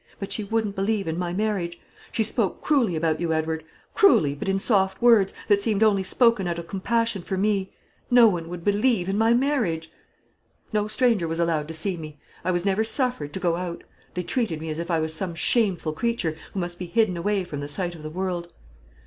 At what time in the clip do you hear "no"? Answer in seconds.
8.09-8.27, 10.73-10.87